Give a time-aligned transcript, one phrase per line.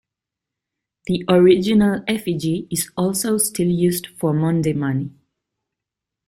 [1.05, 5.11] The original effigy is also still used for Maundy money.